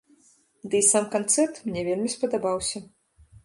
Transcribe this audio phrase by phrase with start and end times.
[0.69, 2.87] Дый сам канцэрт мне вельмі спадабаўся.